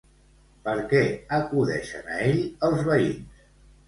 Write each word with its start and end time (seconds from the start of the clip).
Per 0.67 0.73
què 0.93 1.01
acudeixen 1.37 2.09
a 2.13 2.17
ell 2.31 2.41
els 2.71 2.81
veïns? 2.89 3.45